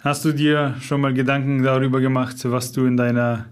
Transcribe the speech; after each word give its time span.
Hast 0.00 0.24
du 0.24 0.32
dir 0.32 0.76
schon 0.80 1.00
mal 1.00 1.12
Gedanken 1.12 1.62
darüber 1.64 2.00
gemacht, 2.00 2.36
was 2.44 2.70
du 2.70 2.84
in 2.84 2.96
deiner 2.96 3.46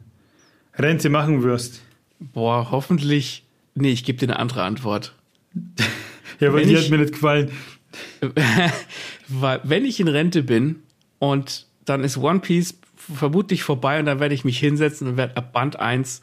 Rente 0.75 1.11
machen 1.11 1.43
wirst? 1.43 1.83
Boah, 2.21 2.71
hoffentlich. 2.71 3.45
Nee, 3.75 3.91
ich 3.91 4.05
gebe 4.05 4.19
dir 4.19 4.27
eine 4.27 4.39
andere 4.39 4.63
Antwort. 4.63 5.15
ja, 6.41 6.53
weil 6.53 6.65
die 6.65 6.77
hat 6.77 6.89
mir 6.89 6.99
nicht 6.99 7.15
gefallen. 7.15 7.51
wenn 9.29 9.85
ich 9.85 9.99
in 9.99 10.09
Rente 10.09 10.43
bin 10.45 10.77
und 11.19 11.67
dann 11.85 12.05
ist 12.05 12.17
One 12.17 12.41
Piece 12.41 12.79
vermutlich 12.97 13.65
vorbei 13.65 13.99
und 13.99 14.07
dann 14.07 14.21
werde 14.21 14.35
ich 14.35 14.45
mich 14.45 14.59
hinsetzen 14.59 15.09
und 15.09 15.17
werde 15.17 15.37
ab 15.37 15.53
Band 15.53 15.81
1 15.81 16.21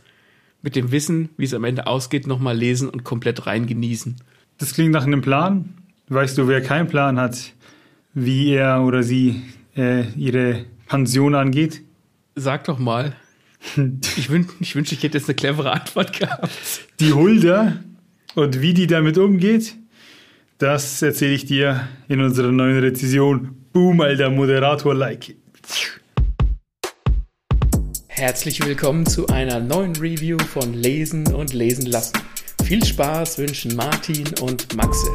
mit 0.61 0.77
dem 0.77 0.91
Wissen, 0.91 1.29
wie 1.35 1.45
es 1.45 1.53
am 1.53 1.65
Ende 1.65 1.85
ausgeht, 1.87 2.27
nochmal 2.27 2.55
lesen 2.55 2.89
und 2.89 3.03
komplett 3.03 3.45
rein 3.45 3.67
genießen. 3.67 4.15
Das 4.57 4.73
klingt 4.73 4.91
nach 4.91 5.05
einem 5.05 5.21
Plan. 5.21 5.73
Weißt 6.07 6.37
du, 6.37 6.47
wer 6.47 6.61
keinen 6.61 6.87
Plan 6.87 7.19
hat, 7.19 7.53
wie 8.13 8.51
er 8.51 8.83
oder 8.83 9.03
sie 9.03 9.41
äh, 9.75 10.09
ihre 10.11 10.65
Pension 10.87 11.35
angeht? 11.35 11.81
Sag 12.35 12.65
doch 12.65 12.79
mal. 12.79 13.15
Ich, 14.17 14.29
wün 14.29 14.47
ich 14.59 14.75
wünschte, 14.75 14.93
ich 14.93 15.03
hätte 15.03 15.17
jetzt 15.17 15.29
eine 15.29 15.35
clevere 15.35 15.71
Antwort 15.71 16.19
gehabt. 16.19 16.51
Die 16.99 17.13
Hulda 17.13 17.77
und 18.35 18.61
wie 18.61 18.73
die 18.73 18.87
damit 18.87 19.17
umgeht, 19.17 19.75
das 20.57 21.01
erzähle 21.01 21.33
ich 21.33 21.45
dir 21.45 21.87
in 22.09 22.19
unserer 22.19 22.51
neuen 22.51 22.79
Rezession. 22.79 23.55
Boom, 23.71 24.01
alter 24.01 24.29
Moderator-like. 24.29 25.35
Herzlich 28.07 28.63
willkommen 28.65 29.05
zu 29.05 29.27
einer 29.27 29.59
neuen 29.59 29.95
Review 29.95 30.37
von 30.39 30.73
Lesen 30.73 31.33
und 31.33 31.53
Lesen 31.53 31.87
lassen. 31.87 32.17
Viel 32.63 32.85
Spaß 32.85 33.39
wünschen 33.39 33.75
Martin 33.75 34.25
und 34.39 34.75
Maxe. 34.75 35.09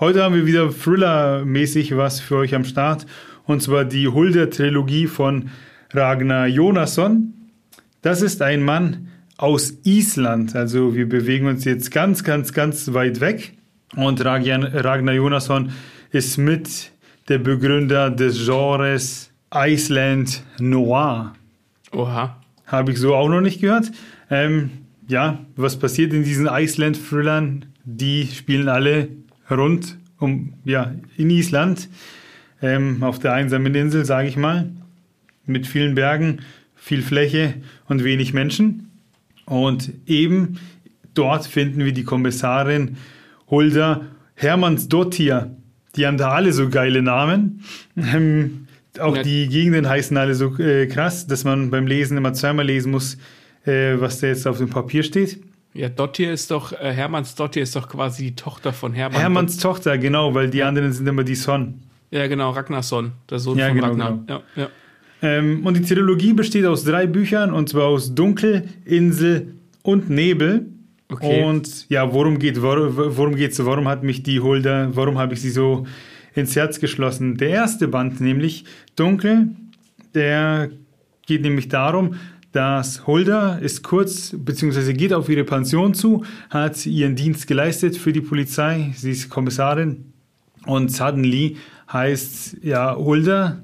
Heute 0.00 0.22
haben 0.22 0.34
wir 0.34 0.46
wieder 0.46 0.70
Thriller-mäßig 0.70 1.94
was 1.94 2.20
für 2.20 2.36
euch 2.36 2.54
am 2.54 2.64
Start. 2.64 3.04
Und 3.44 3.62
zwar 3.62 3.84
die 3.84 4.08
Hulder-Trilogie 4.08 5.06
von 5.06 5.50
Ragnar 5.90 6.46
Jonasson. 6.46 7.34
Das 8.00 8.22
ist 8.22 8.40
ein 8.40 8.62
Mann 8.62 9.08
aus 9.36 9.74
Island. 9.84 10.56
Also 10.56 10.94
wir 10.94 11.06
bewegen 11.06 11.48
uns 11.48 11.66
jetzt 11.66 11.90
ganz, 11.90 12.24
ganz, 12.24 12.54
ganz 12.54 12.94
weit 12.94 13.20
weg. 13.20 13.58
Und 13.94 14.24
Ragnar 14.24 15.12
Jonasson 15.12 15.70
ist 16.12 16.38
mit 16.38 16.92
der 17.28 17.36
Begründer 17.36 18.10
des 18.10 18.46
Genres 18.46 19.30
Iceland 19.54 20.42
Noir. 20.58 21.34
Oha. 21.92 22.40
Habe 22.64 22.92
ich 22.92 22.98
so 22.98 23.14
auch 23.14 23.28
noch 23.28 23.42
nicht 23.42 23.60
gehört. 23.60 23.92
Ähm, 24.30 24.70
ja, 25.08 25.40
was 25.56 25.78
passiert 25.78 26.14
in 26.14 26.24
diesen 26.24 26.46
Iceland-Thrillern? 26.46 27.66
Die 27.84 28.26
spielen 28.28 28.70
alle 28.70 29.08
rund 29.56 29.98
um, 30.18 30.54
ja, 30.64 30.94
in 31.16 31.30
Island, 31.30 31.88
ähm, 32.62 33.02
auf 33.02 33.18
der 33.18 33.32
einsamen 33.32 33.74
Insel, 33.74 34.04
sage 34.04 34.28
ich 34.28 34.36
mal, 34.36 34.70
mit 35.46 35.66
vielen 35.66 35.94
Bergen, 35.94 36.40
viel 36.76 37.02
Fläche 37.02 37.54
und 37.88 38.04
wenig 38.04 38.32
Menschen. 38.32 38.90
Und 39.46 39.92
eben 40.06 40.58
dort 41.14 41.46
finden 41.46 41.84
wir 41.84 41.92
die 41.92 42.04
Kommissarin 42.04 42.96
Hulda 43.50 44.02
Hermannsdottir. 44.34 45.56
Die 45.96 46.06
haben 46.06 46.18
da 46.18 46.30
alle 46.30 46.52
so 46.52 46.68
geile 46.68 47.02
Namen. 47.02 47.64
Ähm, 47.96 48.68
auch 48.98 49.16
ja. 49.16 49.22
die 49.22 49.48
Gegenden 49.48 49.88
heißen 49.88 50.16
alle 50.16 50.34
so 50.34 50.56
äh, 50.58 50.86
krass, 50.86 51.26
dass 51.26 51.44
man 51.44 51.70
beim 51.70 51.86
Lesen 51.86 52.16
immer 52.16 52.32
zweimal 52.32 52.66
lesen 52.66 52.90
muss, 52.90 53.18
äh, 53.64 53.94
was 53.98 54.20
da 54.20 54.28
jetzt 54.28 54.46
auf 54.46 54.58
dem 54.58 54.70
Papier 54.70 55.02
steht. 55.02 55.40
Ja, 55.72 55.88
Dottir 55.88 56.32
ist 56.32 56.50
doch, 56.50 56.72
äh, 56.72 56.92
Hermanns 56.92 57.34
Dottir 57.34 57.62
ist 57.62 57.76
doch 57.76 57.88
quasi 57.88 58.24
die 58.24 58.34
Tochter 58.34 58.72
von 58.72 58.92
Hermann. 58.92 59.20
Hermanns 59.20 59.56
Dott 59.56 59.76
Tochter, 59.76 59.98
genau, 59.98 60.34
weil 60.34 60.50
die 60.50 60.58
ja. 60.58 60.68
anderen 60.68 60.92
sind 60.92 61.06
immer 61.06 61.22
die 61.22 61.36
Son. 61.36 61.80
Ja, 62.10 62.26
genau, 62.26 62.50
Ragnarsson, 62.50 63.12
der 63.28 63.38
Sohn 63.38 63.56
ja, 63.56 63.68
von 63.68 63.76
genau, 63.76 63.88
Ragnar. 63.88 64.10
Genau. 64.26 64.42
Ja, 64.56 64.62
ja. 64.62 64.68
Ähm, 65.22 65.64
und 65.64 65.76
die 65.76 65.82
Trilogie 65.82 66.32
besteht 66.32 66.64
aus 66.64 66.84
drei 66.84 67.06
Büchern, 67.06 67.52
und 67.52 67.68
zwar 67.68 67.86
aus 67.86 68.14
Dunkel, 68.14 68.68
Insel 68.84 69.54
und 69.82 70.10
Nebel. 70.10 70.66
Okay. 71.08 71.44
Und 71.44 71.88
ja, 71.88 72.12
worum 72.12 72.38
geht 72.38 72.60
worum 72.60 73.36
geht's? 73.36 73.64
Warum 73.64 73.86
hat 73.86 74.02
mich 74.02 74.22
die 74.22 74.40
Holder, 74.40 74.94
warum 74.94 75.18
habe 75.18 75.34
ich 75.34 75.40
sie 75.40 75.50
so 75.50 75.86
ins 76.34 76.56
Herz 76.56 76.80
geschlossen? 76.80 77.36
Der 77.36 77.50
erste 77.50 77.88
Band, 77.88 78.20
nämlich 78.20 78.64
Dunkel, 78.96 79.48
der 80.14 80.70
geht 81.26 81.42
nämlich 81.42 81.68
darum, 81.68 82.14
dass 82.52 83.06
Hulda 83.06 83.58
ist 83.58 83.82
kurz 83.82 84.34
bzw. 84.36 84.92
geht 84.92 85.12
auf 85.12 85.28
ihre 85.28 85.44
Pension 85.44 85.94
zu, 85.94 86.24
hat 86.48 86.84
ihren 86.84 87.14
Dienst 87.14 87.46
geleistet 87.46 87.96
für 87.96 88.12
die 88.12 88.20
Polizei, 88.20 88.92
sie 88.96 89.12
ist 89.12 89.30
Kommissarin 89.30 90.12
und 90.66 90.90
suddenly 90.90 91.56
heißt 91.92 92.58
ja 92.62 92.96
Hulda, 92.96 93.62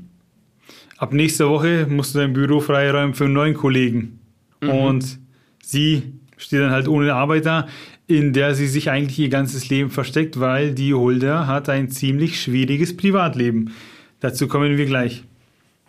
ab 0.99 1.13
nächster 1.13 1.49
Woche 1.49 1.87
musst 1.89 2.15
du 2.15 2.21
dein 2.21 2.33
Büro 2.33 2.61
freiräumen 2.61 3.15
für 3.15 3.25
einen 3.25 3.35
neuen 3.35 3.55
Kollegen 3.55 4.21
mhm. 4.61 4.71
und 4.71 5.19
sie 5.63 6.15
steht 6.37 6.61
dann 6.61 6.71
halt 6.71 6.87
ohne 6.87 7.15
Arbeit 7.15 7.47
da, 7.47 7.67
in 8.07 8.33
der 8.33 8.55
sie 8.55 8.69
sich 8.69 8.91
eigentlich 8.91 9.19
ihr 9.19 9.29
ganzes 9.29 9.69
Leben 9.69 9.91
versteckt, 9.91 10.39
weil 10.39 10.75
die 10.75 10.95
Hulda 10.95 11.47
hat 11.49 11.69
ein 11.69 11.91
ziemlich 11.91 12.41
schwieriges 12.41 12.97
Privatleben. 12.97 13.73
Dazu 14.21 14.47
kommen 14.47 14.77
wir 14.77 14.87
gleich. 14.87 15.25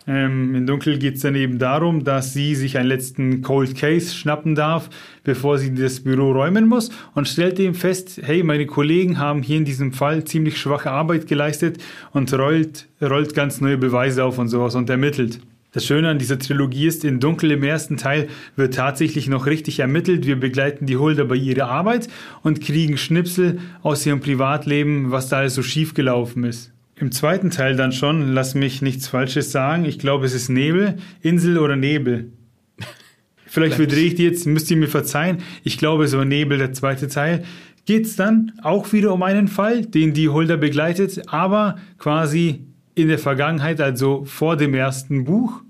Ähm, 0.08 0.54
in 0.54 0.66
Dunkel 0.66 0.98
geht 0.98 1.16
es 1.16 1.20
dann 1.20 1.34
eben 1.34 1.58
darum, 1.58 2.02
dass 2.02 2.32
sie 2.32 2.54
sich 2.54 2.78
einen 2.78 2.88
letzten 2.88 3.42
Cold 3.42 3.76
Case 3.76 4.14
schnappen 4.14 4.54
darf, 4.54 4.88
bevor 5.22 5.58
sie 5.58 5.74
das 5.74 6.00
Büro 6.00 6.32
räumen 6.32 6.66
muss 6.66 6.90
und 7.14 7.28
stellt 7.28 7.60
eben 7.60 7.74
fest, 7.74 8.18
hey, 8.24 8.42
meine 8.42 8.64
Kollegen 8.64 9.18
haben 9.18 9.42
hier 9.42 9.58
in 9.58 9.66
diesem 9.66 9.92
Fall 9.92 10.24
ziemlich 10.24 10.58
schwache 10.58 10.90
Arbeit 10.90 11.26
geleistet 11.26 11.76
und 12.12 12.32
rollt, 12.32 12.88
rollt 13.02 13.34
ganz 13.34 13.60
neue 13.60 13.76
Beweise 13.76 14.24
auf 14.24 14.38
und 14.38 14.48
sowas 14.48 14.74
und 14.74 14.88
ermittelt. 14.88 15.40
Das 15.72 15.84
Schöne 15.84 16.08
an 16.08 16.18
dieser 16.18 16.38
Trilogie 16.38 16.86
ist, 16.86 17.04
in 17.04 17.20
Dunkel 17.20 17.50
im 17.50 17.62
ersten 17.62 17.98
Teil 17.98 18.28
wird 18.56 18.74
tatsächlich 18.74 19.28
noch 19.28 19.44
richtig 19.44 19.80
ermittelt. 19.80 20.26
Wir 20.26 20.40
begleiten 20.40 20.86
die 20.86 20.96
Hulda 20.96 21.24
bei 21.24 21.34
ihrer 21.36 21.68
Arbeit 21.68 22.08
und 22.42 22.62
kriegen 22.62 22.96
Schnipsel 22.96 23.58
aus 23.82 24.06
ihrem 24.06 24.20
Privatleben, 24.20 25.10
was 25.10 25.28
da 25.28 25.36
alles 25.40 25.54
so 25.54 25.62
schief 25.62 25.92
gelaufen 25.92 26.44
ist. 26.44 26.72
Im 27.00 27.12
zweiten 27.12 27.50
Teil 27.50 27.76
dann 27.76 27.92
schon, 27.92 28.32
lass 28.32 28.56
mich 28.56 28.82
nichts 28.82 29.06
Falsches 29.06 29.52
sagen. 29.52 29.84
Ich 29.84 30.00
glaube, 30.00 30.26
es 30.26 30.34
ist 30.34 30.48
Nebel, 30.48 30.96
Insel 31.22 31.58
oder 31.58 31.76
Nebel. 31.76 32.32
Vielleicht 33.46 33.76
verdrehe 33.76 34.06
ich 34.06 34.14
die 34.16 34.24
jetzt, 34.24 34.46
müsst 34.46 34.70
ihr 34.70 34.76
mir 34.76 34.88
verzeihen. 34.88 35.38
Ich 35.62 35.78
glaube, 35.78 36.04
es 36.04 36.16
war 36.16 36.24
Nebel, 36.24 36.58
der 36.58 36.72
zweite 36.72 37.06
Teil. 37.06 37.44
Geht 37.86 38.06
es 38.06 38.16
dann 38.16 38.52
auch 38.62 38.92
wieder 38.92 39.12
um 39.12 39.22
einen 39.22 39.46
Fall, 39.46 39.86
den 39.86 40.12
die 40.12 40.28
Hulda 40.28 40.56
begleitet, 40.56 41.22
aber 41.28 41.78
quasi 41.98 42.66
in 42.96 43.08
der 43.08 43.18
Vergangenheit, 43.18 43.80
also 43.80 44.24
vor 44.24 44.56
dem 44.56 44.74
ersten 44.74 45.24
Buch. 45.24 45.62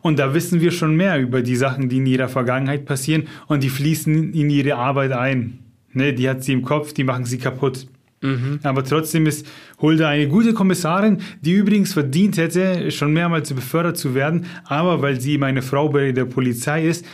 Und 0.00 0.20
da 0.20 0.32
wissen 0.32 0.60
wir 0.60 0.70
schon 0.70 0.94
mehr 0.94 1.18
über 1.20 1.42
die 1.42 1.56
Sachen, 1.56 1.88
die 1.88 1.96
in 1.96 2.06
ihrer 2.06 2.28
Vergangenheit 2.28 2.84
passieren 2.84 3.24
und 3.48 3.64
die 3.64 3.68
fließen 3.68 4.32
in 4.32 4.48
ihre 4.48 4.76
Arbeit 4.76 5.10
ein. 5.10 5.58
Ne, 5.92 6.12
die 6.12 6.28
hat 6.28 6.44
sie 6.44 6.52
im 6.52 6.62
Kopf, 6.62 6.92
die 6.92 7.02
machen 7.02 7.24
sie 7.24 7.38
kaputt. 7.38 7.88
Mhm. 8.22 8.60
Aber 8.62 8.82
trotzdem 8.84 9.26
ist 9.26 9.46
Hulda 9.80 10.08
eine 10.08 10.28
gute 10.28 10.54
Kommissarin, 10.54 11.18
die 11.40 11.52
übrigens 11.52 11.92
verdient 11.92 12.36
hätte, 12.36 12.90
schon 12.90 13.12
mehrmals 13.12 13.52
befördert 13.52 13.98
zu 13.98 14.14
werden. 14.14 14.46
Aber 14.64 15.02
weil 15.02 15.20
sie 15.20 15.38
meine 15.38 15.62
Frau 15.62 15.88
bei 15.88 16.12
der 16.12 16.24
Polizei 16.24 16.86
ist, 16.86 17.04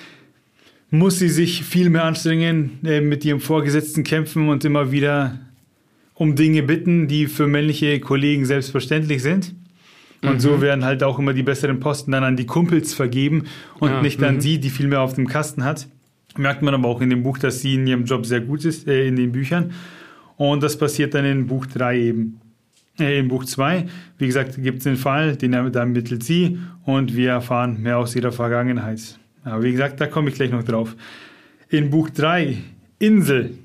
muss 0.91 1.19
sie 1.19 1.29
sich 1.29 1.65
viel 1.65 1.91
mehr 1.91 2.05
anstrengen, 2.05 2.79
äh, 2.85 3.01
mit 3.01 3.25
ihrem 3.25 3.41
Vorgesetzten 3.41 4.05
kämpfen 4.05 4.49
und 4.49 4.65
immer 4.65 4.93
wieder 4.93 5.39
um 6.15 6.37
Dinge 6.37 6.63
bitten, 6.63 7.09
die 7.09 7.27
für 7.27 7.49
männliche 7.49 7.99
Kollegen 7.99 8.45
selbstverständlich 8.45 9.23
sind. 9.23 9.55
Und 10.23 10.35
mhm. 10.35 10.41
so 10.41 10.61
werden 10.61 10.85
halt 10.85 11.03
auch 11.03 11.19
immer 11.19 11.33
die 11.33 11.43
besseren 11.43 11.81
Posten 11.81 12.13
dann 12.13 12.23
an 12.23 12.37
die 12.37 12.47
Kumpels 12.47 12.95
vergeben 12.95 13.45
und 13.81 13.91
ja, 13.91 14.03
nicht 14.03 14.23
an 14.23 14.37
mhm. 14.37 14.41
sie, 14.41 14.61
die 14.61 14.71
viel 14.71 14.87
mehr 14.87 15.01
auf 15.01 15.15
dem 15.15 15.27
Kasten 15.27 15.65
hat. 15.65 15.89
Merkt 16.37 16.63
man 16.63 16.75
aber 16.75 16.89
auch 16.89 17.01
in 17.01 17.11
dem 17.11 17.23
Buch, 17.23 17.39
dass 17.39 17.61
sie 17.61 17.75
in 17.75 17.87
ihrem 17.87 18.05
Job 18.05 18.25
sehr 18.25 18.41
gut 18.41 18.65
ist, 18.65 18.87
äh, 18.87 19.07
in 19.07 19.17
den 19.17 19.33
Büchern. 19.33 19.73
Und 20.51 20.61
das 20.61 20.77
passiert 20.77 21.15
dann 21.15 21.25
in 21.25 21.47
Buch 21.47 21.67
3 21.67 22.01
eben. 22.01 22.41
Äh, 22.99 23.21
in 23.21 23.29
Buch 23.29 23.45
2, 23.45 23.87
wie 24.19 24.27
gesagt, 24.27 24.61
gibt 24.61 24.79
es 24.79 24.85
den 24.85 24.97
Fall, 24.97 25.37
den 25.37 25.53
ermittelt 25.53 26.25
sie 26.25 26.59
und 26.85 27.15
wir 27.15 27.31
erfahren 27.31 27.81
mehr 27.81 27.99
aus 27.99 28.17
ihrer 28.17 28.33
Vergangenheit. 28.33 29.21
Aber 29.45 29.63
wie 29.63 29.71
gesagt, 29.71 30.01
da 30.01 30.09
komme 30.09 30.31
ich 30.31 30.35
gleich 30.35 30.51
noch 30.51 30.65
drauf. 30.65 30.97
In 31.69 31.91
Buch 31.91 32.11
3, 32.11 32.57
Insel 32.99 33.57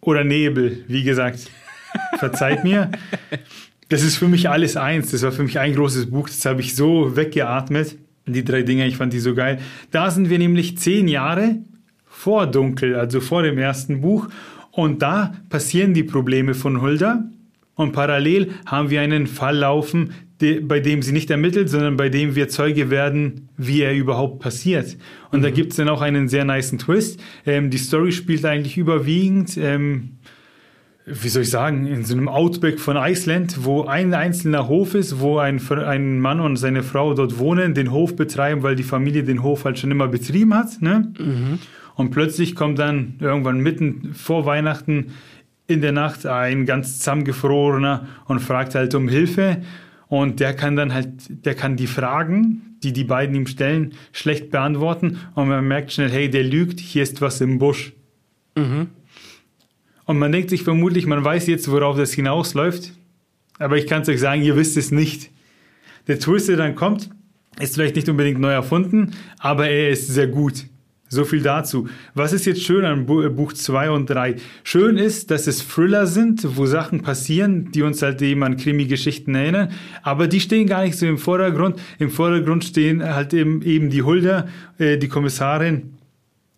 oder 0.00 0.24
Nebel, 0.24 0.84
wie 0.88 1.02
gesagt, 1.02 1.50
verzeiht 2.18 2.64
mir. 2.64 2.90
Das 3.90 4.02
ist 4.02 4.16
für 4.16 4.28
mich 4.28 4.48
alles 4.48 4.78
eins. 4.78 5.10
Das 5.10 5.22
war 5.24 5.32
für 5.32 5.42
mich 5.42 5.58
ein 5.58 5.74
großes 5.74 6.10
Buch. 6.10 6.30
Das 6.30 6.46
habe 6.46 6.62
ich 6.62 6.74
so 6.74 7.16
weggeatmet. 7.16 7.98
Die 8.26 8.44
drei 8.44 8.62
Dinge, 8.62 8.86
ich 8.86 8.96
fand 8.96 9.12
die 9.12 9.18
so 9.18 9.34
geil. 9.34 9.58
Da 9.90 10.10
sind 10.10 10.30
wir 10.30 10.38
nämlich 10.38 10.78
zehn 10.78 11.06
Jahre 11.06 11.58
vor 12.06 12.46
Dunkel, 12.46 12.94
also 12.94 13.20
vor 13.20 13.42
dem 13.42 13.58
ersten 13.58 14.00
Buch. 14.00 14.30
Und 14.74 15.02
da 15.02 15.34
passieren 15.48 15.94
die 15.94 16.02
Probleme 16.02 16.54
von 16.54 16.80
Hulda. 16.80 17.24
Und 17.76 17.92
parallel 17.92 18.52
haben 18.66 18.90
wir 18.90 19.00
einen 19.00 19.26
Fall 19.26 19.56
laufen, 19.56 20.12
bei 20.38 20.80
dem 20.80 21.02
sie 21.02 21.12
nicht 21.12 21.30
ermittelt, 21.30 21.68
sondern 21.68 21.96
bei 21.96 22.08
dem 22.08 22.34
wir 22.34 22.48
Zeuge 22.48 22.90
werden, 22.90 23.48
wie 23.56 23.82
er 23.82 23.94
überhaupt 23.94 24.40
passiert. 24.40 24.96
Und 25.30 25.40
mhm. 25.40 25.42
da 25.44 25.50
gibt 25.50 25.72
es 25.72 25.76
dann 25.76 25.88
auch 25.88 26.02
einen 26.02 26.28
sehr 26.28 26.44
niceen 26.44 26.78
Twist. 26.78 27.20
Ähm, 27.46 27.70
die 27.70 27.78
Story 27.78 28.12
spielt 28.12 28.44
eigentlich 28.44 28.76
überwiegend, 28.76 29.56
ähm, 29.56 30.18
wie 31.06 31.28
soll 31.28 31.42
ich 31.42 31.50
sagen, 31.50 31.86
in 31.86 32.04
so 32.04 32.14
einem 32.14 32.28
Outback 32.28 32.80
von 32.80 32.96
Island, 32.98 33.64
wo 33.64 33.84
ein 33.84 34.14
einzelner 34.14 34.68
Hof 34.68 34.94
ist, 34.94 35.20
wo 35.20 35.38
ein, 35.38 35.60
ein 35.70 36.18
Mann 36.18 36.40
und 36.40 36.56
seine 36.56 36.82
Frau 36.82 37.14
dort 37.14 37.38
wohnen, 37.38 37.74
den 37.74 37.90
Hof 37.92 38.16
betreiben, 38.16 38.62
weil 38.62 38.74
die 38.74 38.82
Familie 38.82 39.22
den 39.22 39.42
Hof 39.42 39.64
halt 39.64 39.78
schon 39.78 39.90
immer 39.90 40.08
betrieben 40.08 40.54
hat. 40.54 40.80
Ne? 40.80 41.12
Mhm. 41.18 41.58
Und 41.94 42.10
plötzlich 42.10 42.54
kommt 42.54 42.78
dann 42.78 43.14
irgendwann 43.20 43.60
mitten 43.60 44.14
vor 44.14 44.46
Weihnachten 44.46 45.12
in 45.66 45.80
der 45.80 45.92
Nacht 45.92 46.26
ein 46.26 46.66
ganz 46.66 46.98
zusammengefrorener 46.98 48.08
und 48.26 48.40
fragt 48.40 48.74
halt 48.74 48.94
um 48.94 49.08
Hilfe. 49.08 49.62
Und 50.08 50.40
der 50.40 50.54
kann 50.54 50.76
dann 50.76 50.92
halt, 50.92 51.08
der 51.28 51.54
kann 51.54 51.76
die 51.76 51.86
Fragen, 51.86 52.76
die 52.82 52.92
die 52.92 53.04
beiden 53.04 53.34
ihm 53.34 53.46
stellen, 53.46 53.94
schlecht 54.12 54.50
beantworten. 54.50 55.18
Und 55.34 55.48
man 55.48 55.66
merkt 55.66 55.92
schnell, 55.92 56.10
hey, 56.10 56.28
der 56.28 56.44
lügt, 56.44 56.80
hier 56.80 57.02
ist 57.02 57.20
was 57.20 57.40
im 57.40 57.58
Busch. 57.58 57.92
Mhm. 58.56 58.88
Und 60.04 60.18
man 60.18 60.32
denkt 60.32 60.50
sich 60.50 60.62
vermutlich, 60.62 61.06
man 61.06 61.24
weiß 61.24 61.46
jetzt, 61.46 61.70
worauf 61.70 61.96
das 61.96 62.12
hinausläuft. 62.12 62.92
Aber 63.58 63.78
ich 63.78 63.86
kann 63.86 64.02
es 64.02 64.08
euch 64.08 64.20
sagen, 64.20 64.42
ihr 64.42 64.56
wisst 64.56 64.76
es 64.76 64.90
nicht. 64.90 65.30
Der 66.06 66.18
Twist, 66.18 66.48
der 66.48 66.56
dann 66.56 66.74
kommt, 66.74 67.08
ist 67.58 67.74
vielleicht 67.74 67.96
nicht 67.96 68.08
unbedingt 68.08 68.40
neu 68.40 68.52
erfunden, 68.52 69.14
aber 69.38 69.68
er 69.68 69.90
ist 69.90 70.08
sehr 70.08 70.26
gut. 70.26 70.66
So 71.14 71.24
viel 71.24 71.42
dazu. 71.42 71.88
Was 72.14 72.32
ist 72.32 72.44
jetzt 72.44 72.62
schön 72.62 72.84
an 72.84 73.02
äh, 73.02 73.28
Buch 73.28 73.52
2 73.52 73.90
und 73.90 74.10
3? 74.10 74.34
Schön 74.64 74.98
ist, 74.98 75.30
dass 75.30 75.46
es 75.46 75.66
Thriller 75.66 76.08
sind, 76.08 76.56
wo 76.56 76.66
Sachen 76.66 77.02
passieren, 77.02 77.70
die 77.70 77.82
uns 77.82 78.02
halt 78.02 78.20
eben 78.20 78.42
an 78.42 78.56
Krimi-Geschichten 78.56 79.32
erinnern, 79.36 79.68
aber 80.02 80.26
die 80.26 80.40
stehen 80.40 80.66
gar 80.66 80.82
nicht 80.82 80.98
so 80.98 81.06
im 81.06 81.18
Vordergrund. 81.18 81.80
Im 82.00 82.10
Vordergrund 82.10 82.64
stehen 82.64 83.00
halt 83.04 83.32
eben, 83.32 83.62
eben 83.62 83.90
die 83.90 84.02
Hulda, 84.02 84.48
äh, 84.78 84.98
die 84.98 85.06
Kommissarin, 85.06 85.94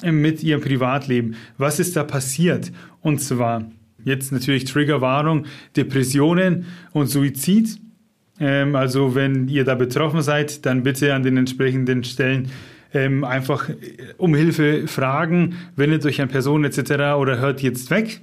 äh, 0.03 0.11
mit 0.11 0.43
ihrem 0.43 0.63
Privatleben. 0.63 1.35
Was 1.59 1.79
ist 1.79 1.95
da 1.95 2.03
passiert? 2.03 2.73
Und 3.03 3.21
zwar 3.21 3.71
jetzt 4.05 4.33
natürlich 4.33 4.65
Triggerwarnung, 4.65 5.45
Depressionen 5.77 6.65
und 6.93 7.09
Suizid. 7.09 7.79
Ähm, 8.41 8.75
also 8.75 9.15
wenn 9.15 9.49
ihr 9.49 9.65
da 9.65 9.75
betroffen 9.75 10.23
seid, 10.23 10.65
dann 10.65 10.83
bitte 10.83 11.13
an 11.13 11.25
den 11.25 11.37
entsprechenden 11.37 12.05
Stellen 12.05 12.49
ähm, 12.93 13.25
einfach 13.25 13.69
äh, 13.69 13.75
um 14.17 14.35
Hilfe 14.35 14.87
fragen, 14.87 15.57
wendet 15.77 16.05
euch 16.07 16.21
an 16.21 16.29
Personen 16.29 16.65
etc. 16.65 17.17
oder 17.19 17.39
hört 17.39 17.63
jetzt 17.63 17.91
weg. 17.91 18.21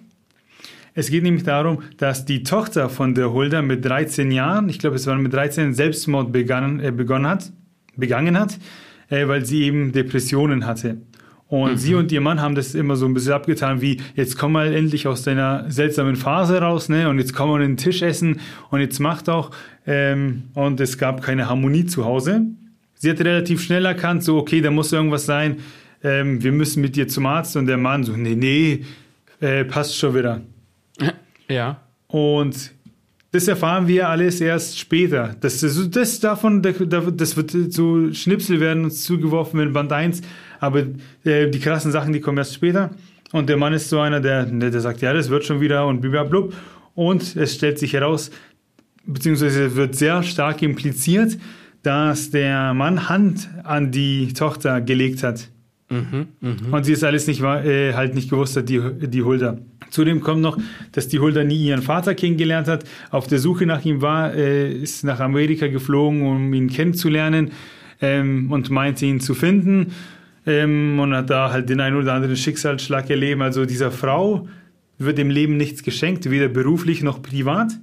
Es 0.96 1.10
geht 1.10 1.24
nämlich 1.24 1.44
darum, 1.44 1.82
dass 1.98 2.26
die 2.26 2.44
Tochter 2.44 2.88
von 2.90 3.16
der 3.16 3.34
Hulda 3.34 3.62
mit 3.62 3.84
13 3.84 4.32
Jahren, 4.32 4.70
ich 4.70 4.78
glaube 4.78 4.96
es 4.96 5.08
war 5.08 5.16
mit 5.16 5.34
13, 5.34 5.74
Selbstmord 5.74 6.32
begangen, 6.32 6.80
äh, 6.80 6.92
begonnen 6.92 7.28
hat, 7.28 7.52
begangen 7.96 8.40
hat, 8.40 8.60
äh, 9.10 9.28
weil 9.28 9.46
sie 9.46 9.64
eben 9.64 9.92
Depressionen 9.92 10.66
hatte. 10.66 10.98
Und 11.48 11.72
mhm. 11.74 11.78
sie 11.78 11.96
und 11.96 12.12
ihr 12.12 12.22
Mann 12.22 12.42
haben 12.42 12.56
das 12.56 12.74
immer 12.74 12.96
so 12.96 13.06
ein 13.06 13.14
bisschen 13.14 13.34
abgetan, 13.34 13.82
wie 13.82 14.02
jetzt 14.16 14.38
komm 14.38 14.54
mal 14.54 14.74
endlich 14.74 15.08
aus 15.08 15.24
deiner 15.24 15.70
seltsamen 15.70 16.16
Phase 16.16 16.60
raus, 16.60 16.90
ne? 16.90 17.10
Und 17.10 17.20
jetzt 17.20 17.36
komm 17.36 17.50
mal 17.50 17.56
an 17.56 17.62
den 17.62 17.78
Tisch 17.78 18.02
essen 18.02 18.40
und 18.70 18.80
jetzt 18.80 19.00
macht 19.00 19.30
auch. 19.30 19.52
Ähm, 19.86 20.44
und 20.56 20.80
es 20.80 20.98
gab 20.98 21.22
keine 21.22 21.50
Harmonie 21.50 21.86
zu 21.86 22.06
Hause. 22.06 22.48
Sie 23.04 23.10
hat 23.10 23.20
relativ 23.20 23.62
schnell 23.62 23.84
erkannt, 23.84 24.24
so, 24.24 24.38
okay, 24.38 24.62
da 24.62 24.72
muss 24.72 24.94
irgendwas 24.94 25.26
sein, 25.26 25.58
ähm, 26.06 26.42
wir 26.42 26.54
müssen 26.54 26.80
mit 26.80 26.96
dir 26.96 27.06
zum 27.06 27.26
Arzt. 27.26 27.58
Und 27.58 27.68
der 27.68 27.76
Mann 27.76 28.06
so, 28.06 28.14
nee, 28.14 28.34
nee, 28.34 28.86
äh, 29.42 29.66
passt 29.66 29.98
schon 29.98 30.16
wieder. 30.16 30.42
Ja. 31.50 31.82
Und 32.08 32.72
das 33.32 33.50
erfahren 33.50 33.90
wir 33.90 34.08
alles 34.08 34.40
erst 34.40 34.80
später. 34.80 35.36
Das, 35.42 35.60
das, 35.60 35.90
das 35.90 36.22
davon, 36.22 36.62
das 36.62 37.36
wird 37.36 37.74
so 37.74 38.14
Schnipsel 38.14 38.62
werden 38.62 38.86
uns 38.86 39.04
zugeworfen 39.04 39.60
in 39.60 39.74
Band 39.74 39.92
1, 39.92 40.22
aber 40.62 40.86
äh, 41.26 41.50
die 41.50 41.60
krassen 41.60 41.92
Sachen, 41.92 42.14
die 42.14 42.22
kommen 42.22 42.38
erst 42.38 42.54
später. 42.54 42.92
Und 43.34 43.50
der 43.50 43.58
Mann 43.58 43.74
ist 43.74 43.90
so 43.90 44.00
einer, 44.00 44.22
der, 44.22 44.46
der 44.46 44.80
sagt, 44.80 45.02
ja, 45.02 45.12
das 45.12 45.30
wird 45.30 45.44
schon 45.44 45.60
wieder 45.60 45.86
und 45.88 46.00
blablabla. 46.00 46.56
Und 46.96 47.36
es 47.36 47.56
stellt 47.56 47.80
sich 47.80 47.92
heraus, 47.92 48.32
beziehungsweise 49.06 49.76
wird 49.76 49.96
sehr 49.96 50.24
stark 50.24 50.62
impliziert, 50.62 51.38
dass 51.84 52.32
der 52.32 52.74
Mann 52.74 53.10
Hand 53.10 53.50
an 53.64 53.92
die 53.92 54.34
Tochter 54.34 54.82
gelegt 54.82 55.22
hat. 55.22 55.50
Mhm, 55.90 56.28
mh. 56.40 56.56
Und 56.72 56.86
sie 56.86 56.94
es 56.94 57.04
alles 57.04 57.28
nicht, 57.28 57.42
äh, 57.42 57.94
halt 57.94 58.16
nicht 58.16 58.30
gewusst 58.30 58.58
hat, 58.58 58.70
die, 58.70 58.82
die 59.08 59.22
Hulda. 59.22 59.58
Zudem 59.90 60.22
kommt 60.22 60.42
noch, 60.42 60.58
dass 60.94 61.08
die 61.08 61.20
Hulda 61.20 61.44
nie 61.44 61.68
ihren 61.68 61.84
Vater 61.84 62.16
kennengelernt 62.16 62.68
hat, 62.68 62.86
auf 63.12 63.28
der 63.28 63.38
Suche 63.38 63.66
nach 63.66 63.86
ihm 63.86 64.02
war, 64.02 64.34
äh, 64.34 64.74
ist 64.74 65.04
nach 65.04 65.20
Amerika 65.20 65.68
geflogen, 65.68 66.24
um 66.24 66.54
ihn 66.54 66.70
kennenzulernen 66.70 67.52
ähm, 68.02 68.52
und 68.52 68.72
meinte 68.72 69.06
ihn 69.06 69.20
zu 69.20 69.36
finden 69.36 69.92
ähm, 70.48 71.00
und 71.00 71.14
hat 71.14 71.30
da 71.30 71.52
halt 71.52 71.70
den 71.70 71.80
einen 71.80 71.98
oder 71.98 72.14
anderen 72.14 72.38
Schicksalsschlag 72.38 73.10
erleben. 73.10 73.42
Also 73.42 73.66
dieser 73.66 73.92
Frau 73.92 74.48
wird 74.98 75.20
im 75.20 75.30
Leben 75.30 75.58
nichts 75.58 75.84
geschenkt, 75.84 76.30
weder 76.30 76.48
beruflich 76.48 77.04
noch 77.04 77.22
privat. 77.22 77.74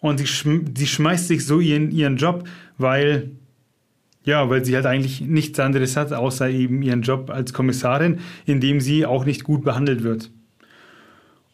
Und 0.00 0.18
sie, 0.18 0.26
schm 0.26 0.64
schmeißt 0.76 1.28
sich 1.28 1.44
so 1.44 1.60
ihren, 1.60 1.90
ihren 1.90 2.16
Job, 2.16 2.48
weil 2.78 3.32
ja, 4.24 4.48
weil 4.50 4.64
sie 4.64 4.74
halt 4.74 4.86
eigentlich 4.86 5.20
nichts 5.22 5.58
anderes 5.58 5.96
hat, 5.96 6.12
außer 6.12 6.50
eben 6.50 6.82
ihren 6.82 7.02
Job 7.02 7.30
als 7.30 7.52
Kommissarin, 7.52 8.18
in 8.46 8.60
dem 8.60 8.80
sie 8.80 9.06
auch 9.06 9.24
nicht 9.24 9.44
gut 9.44 9.64
behandelt 9.64 10.02
wird. 10.02 10.30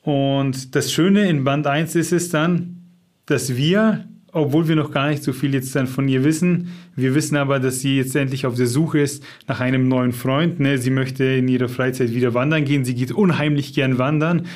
Und 0.02 0.74
das 0.74 0.92
Schöne 0.92 1.28
in 1.28 1.44
Band 1.44 1.66
1 1.66 1.94
ist 1.96 2.12
es 2.12 2.30
dann, 2.30 2.76
dass 3.26 3.56
wir, 3.56 4.04
obwohl 4.32 4.68
wir 4.68 4.76
noch 4.76 4.92
gar 4.92 5.08
nicht 5.08 5.22
so 5.22 5.32
viel 5.32 5.52
jetzt 5.54 5.74
dann 5.74 5.88
von 5.88 6.06
ihr 6.06 6.22
wissen, 6.22 6.68
wir 6.94 7.14
wissen 7.14 7.36
aber, 7.36 7.58
dass 7.58 7.80
sie 7.80 7.96
jetzt 7.96 8.14
endlich 8.14 8.46
auf 8.46 8.54
der 8.54 8.68
Suche 8.68 9.00
ist 9.00 9.24
nach 9.48 9.60
einem 9.60 9.88
neuen 9.88 10.12
Freund. 10.12 10.60
Ne? 10.60 10.78
Sie 10.78 10.90
möchte 10.90 11.24
in 11.24 11.48
ihrer 11.48 11.68
Freizeit 11.68 12.14
wieder 12.14 12.34
wandern 12.34 12.64
gehen. 12.64 12.84
Sie 12.84 12.94
geht 12.94 13.12
unheimlich 13.12 13.74
gern 13.74 13.98
wandern 13.98 14.46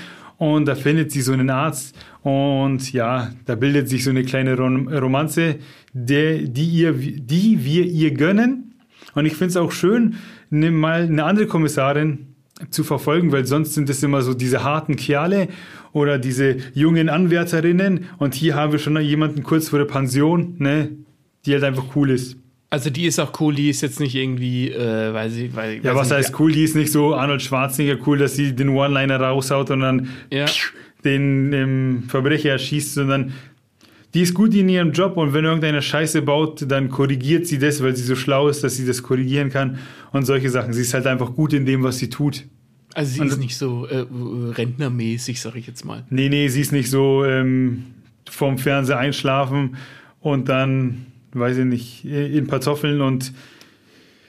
und 0.40 0.64
da 0.64 0.74
findet 0.74 1.12
sie 1.12 1.20
so 1.20 1.34
einen 1.34 1.50
Arzt 1.50 1.94
und 2.22 2.94
ja, 2.94 3.30
da 3.44 3.56
bildet 3.56 3.90
sich 3.90 4.04
so 4.04 4.08
eine 4.10 4.24
kleine 4.24 4.56
Romanze, 4.56 5.56
der, 5.92 6.38
die, 6.38 6.64
ihr, 6.64 6.94
die 6.94 7.62
wir 7.62 7.84
ihr 7.84 8.14
gönnen. 8.14 8.72
Und 9.14 9.26
ich 9.26 9.34
finde 9.34 9.50
es 9.50 9.56
auch 9.58 9.70
schön, 9.70 10.14
ne, 10.48 10.70
mal 10.70 11.02
eine 11.02 11.24
andere 11.24 11.46
Kommissarin 11.46 12.28
zu 12.70 12.84
verfolgen, 12.84 13.32
weil 13.32 13.44
sonst 13.44 13.74
sind 13.74 13.90
es 13.90 14.02
immer 14.02 14.22
so 14.22 14.32
diese 14.32 14.64
harten 14.64 14.96
Kerle 14.96 15.48
oder 15.92 16.18
diese 16.18 16.56
jungen 16.72 17.10
Anwärterinnen. 17.10 18.06
Und 18.16 18.34
hier 18.34 18.54
haben 18.54 18.72
wir 18.72 18.78
schon 18.78 18.98
jemanden 18.98 19.42
kurz 19.42 19.68
vor 19.68 19.78
der 19.78 19.86
Pension, 19.86 20.54
ne, 20.56 20.88
die 21.44 21.52
halt 21.52 21.64
einfach 21.64 21.94
cool 21.94 22.08
ist. 22.08 22.38
Also 22.72 22.88
die 22.88 23.06
ist 23.06 23.18
auch 23.18 23.32
cool, 23.40 23.52
die 23.52 23.68
ist 23.68 23.80
jetzt 23.80 23.98
nicht 23.98 24.14
irgendwie, 24.14 24.70
äh, 24.70 25.12
weil 25.12 25.28
sie, 25.28 25.54
weil. 25.56 25.80
Ja, 25.82 25.96
was 25.96 26.12
heißt 26.12 26.38
cool? 26.38 26.52
Die 26.52 26.62
ist 26.62 26.76
nicht 26.76 26.92
so 26.92 27.16
Arnold 27.16 27.42
Schwarzenegger 27.42 27.98
cool, 28.06 28.18
dass 28.18 28.36
sie 28.36 28.54
den 28.54 28.68
One-Liner 28.68 29.20
raushaut 29.20 29.70
und 29.72 29.80
dann 29.80 30.08
ja. 30.30 30.46
den 31.04 31.52
ähm, 31.52 32.04
Verbrecher 32.06 32.50
erschießt, 32.50 32.94
sondern 32.94 33.32
die 34.14 34.22
ist 34.22 34.34
gut 34.34 34.54
in 34.54 34.68
ihrem 34.68 34.92
Job 34.92 35.16
und 35.16 35.32
wenn 35.32 35.44
irgendeine 35.44 35.82
Scheiße 35.82 36.22
baut, 36.22 36.64
dann 36.68 36.90
korrigiert 36.90 37.46
sie 37.48 37.58
das, 37.58 37.82
weil 37.82 37.96
sie 37.96 38.04
so 38.04 38.14
schlau 38.14 38.48
ist, 38.48 38.62
dass 38.62 38.76
sie 38.76 38.86
das 38.86 39.02
korrigieren 39.02 39.50
kann 39.50 39.78
und 40.12 40.24
solche 40.24 40.48
Sachen. 40.48 40.72
Sie 40.72 40.82
ist 40.82 40.94
halt 40.94 41.06
einfach 41.06 41.34
gut 41.34 41.52
in 41.52 41.66
dem, 41.66 41.82
was 41.82 41.98
sie 41.98 42.08
tut. 42.08 42.44
Also 42.94 43.14
sie 43.14 43.20
und, 43.20 43.28
ist 43.28 43.38
nicht 43.38 43.56
so 43.56 43.86
äh, 43.86 44.04
rentnermäßig, 44.10 45.40
sag 45.40 45.54
ich 45.56 45.66
jetzt 45.66 45.84
mal. 45.84 46.04
Nee, 46.10 46.28
nee, 46.28 46.48
sie 46.48 46.60
ist 46.60 46.72
nicht 46.72 46.90
so 46.90 47.24
ähm, 47.24 47.84
vorm 48.28 48.58
Fernseher 48.58 48.98
einschlafen 48.98 49.76
und 50.20 50.48
dann 50.48 51.06
weiß 51.32 51.58
ich 51.58 51.64
nicht, 51.64 52.04
in 52.04 52.46
Pantoffeln 52.46 53.00
und 53.00 53.32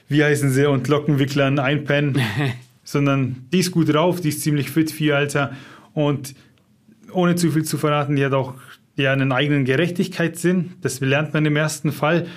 wie 0.08 0.24
heißen 0.24 0.52
sie, 0.52 0.68
und 0.68 0.88
Lockenwicklern 0.88 1.60
einpennen, 1.60 2.20
sondern 2.84 3.48
die 3.52 3.60
ist 3.60 3.72
gut 3.72 3.94
drauf, 3.94 4.22
die 4.22 4.30
ist 4.30 4.42
ziemlich 4.42 4.70
fit, 4.70 4.92
viel 4.92 5.14
Alter 5.14 5.54
und 5.94 6.36
ohne 7.14 7.36
zu 7.36 7.52
viel 7.52 7.64
zu 7.64 7.78
verraten, 7.78 8.16
die 8.16 8.26
hat 8.26 8.34
auch 8.34 8.56
ja, 8.96 9.14
einen 9.14 9.32
eigenen 9.32 9.66
Gerechtigkeitssinn. 9.66 10.74
Das 10.82 11.00
lernt 11.00 11.34
man 11.34 11.46
im 11.46 11.56
ersten 11.56 11.92
Fall, 11.92 12.28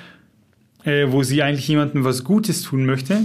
äh, 0.85 1.07
wo 1.09 1.23
sie 1.23 1.43
eigentlich 1.43 1.69
jemandem 1.69 2.05
was 2.05 2.25
Gutes 2.25 2.63
tun 2.63 2.87
möchte 2.87 3.21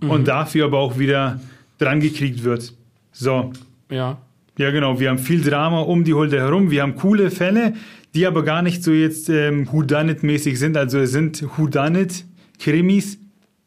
mhm. 0.00 0.10
und 0.10 0.28
dafür 0.28 0.66
aber 0.66 0.78
auch 0.78 0.98
wieder 0.98 1.40
dran 1.78 2.00
gekriegt 2.00 2.44
wird. 2.44 2.74
So. 3.12 3.52
Ja. 3.90 4.18
Ja, 4.56 4.70
genau. 4.70 5.00
Wir 5.00 5.10
haben 5.10 5.18
viel 5.18 5.42
Drama 5.42 5.80
um 5.80 6.04
die 6.04 6.14
Hulde 6.14 6.38
herum. 6.38 6.70
Wir 6.70 6.82
haben 6.82 6.94
coole 6.94 7.32
Fälle, 7.32 7.74
die 8.14 8.26
aber 8.26 8.44
gar 8.44 8.62
nicht 8.62 8.82
so 8.82 8.92
jetzt 8.92 9.28
ähm, 9.28 9.66
Whodunit-mäßig 9.66 10.56
sind. 10.56 10.76
Also 10.76 10.98
es 10.98 11.10
sind 11.10 11.42
Whodunit-Krimis. 11.56 13.18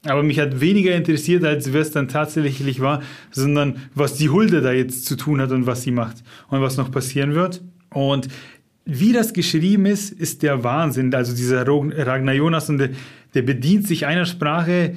Aber 0.05 0.23
mich 0.23 0.39
hat 0.39 0.61
weniger 0.61 0.95
interessiert, 0.95 1.43
als 1.43 1.73
wer 1.73 1.81
es 1.81 1.91
dann 1.91 2.07
tatsächlich 2.07 2.79
war, 2.79 3.01
sondern 3.31 3.77
was 3.93 4.13
die 4.13 4.29
Hulde 4.29 4.61
da 4.61 4.71
jetzt 4.71 5.05
zu 5.05 5.17
tun 5.17 5.41
hat 5.41 5.51
und 5.51 5.65
was 5.65 5.83
sie 5.83 5.91
macht 5.91 6.23
und 6.49 6.61
was 6.61 6.77
noch 6.77 6.91
passieren 6.91 7.35
wird. 7.35 7.61
Und 7.89 8.29
wie 8.85 9.11
das 9.11 9.33
geschrieben 9.33 9.85
ist, 9.85 10.11
ist 10.11 10.43
der 10.43 10.63
Wahnsinn. 10.63 11.13
Also 11.13 11.35
dieser 11.35 11.67
Ragnar 11.67 12.35
Jonas, 12.35 12.69
und 12.69 12.77
der, 12.77 12.89
der 13.33 13.41
bedient 13.41 13.85
sich 13.85 14.05
einer 14.05 14.25
Sprache, 14.25 14.95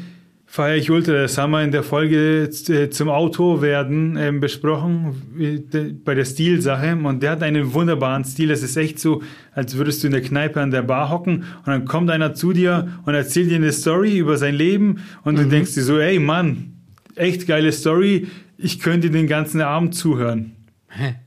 feiere 0.50 0.76
ich 0.76 0.90
ultra. 0.90 1.12
Das 1.12 1.38
haben 1.38 1.52
wir 1.52 1.62
in 1.62 1.70
der 1.70 1.84
Folge 1.84 2.50
äh, 2.68 2.90
zum 2.90 3.08
Auto 3.08 3.62
werden 3.62 4.16
ähm, 4.16 4.40
besprochen, 4.40 6.02
bei 6.04 6.14
der 6.16 6.24
Stilsache. 6.24 6.96
Und 6.96 7.22
der 7.22 7.30
hat 7.30 7.42
einen 7.44 7.72
wunderbaren 7.72 8.24
Stil. 8.24 8.48
Das 8.48 8.62
ist 8.62 8.76
echt 8.76 8.98
so, 8.98 9.22
als 9.52 9.76
würdest 9.76 10.02
du 10.02 10.08
in 10.08 10.12
der 10.12 10.22
Kneipe 10.22 10.60
an 10.60 10.72
der 10.72 10.82
Bar 10.82 11.08
hocken 11.08 11.44
und 11.58 11.66
dann 11.66 11.84
kommt 11.84 12.10
einer 12.10 12.34
zu 12.34 12.52
dir 12.52 12.88
und 13.06 13.14
erzählt 13.14 13.48
dir 13.48 13.56
eine 13.56 13.72
Story 13.72 14.18
über 14.18 14.36
sein 14.36 14.56
Leben 14.56 14.98
und 15.22 15.34
mhm. 15.34 15.44
du 15.44 15.48
denkst 15.48 15.74
dir 15.74 15.84
so, 15.84 15.98
ey 15.98 16.18
Mann, 16.18 16.72
echt 17.14 17.46
geile 17.46 17.70
Story. 17.70 18.26
Ich 18.58 18.80
könnte 18.80 19.10
den 19.10 19.28
ganzen 19.28 19.60
Abend 19.60 19.94
zuhören. 19.94 20.56